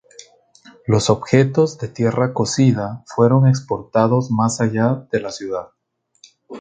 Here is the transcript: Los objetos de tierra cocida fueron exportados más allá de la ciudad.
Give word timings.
Los 0.87 1.11
objetos 1.11 1.77
de 1.77 1.87
tierra 1.87 2.33
cocida 2.33 3.03
fueron 3.05 3.47
exportados 3.47 4.31
más 4.31 4.59
allá 4.59 5.05
de 5.11 5.19
la 5.19 5.29
ciudad. 5.31 5.67